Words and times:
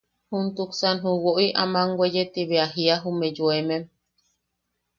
Juntuksan 0.29 0.95
ju 1.03 1.11
woʼi 1.23 1.47
aman 1.63 1.89
weye 1.99 2.23
ti 2.33 2.41
bea 2.49 2.67
jiia 2.73 2.95
jume 3.03 3.27
yoemem: 3.37 3.83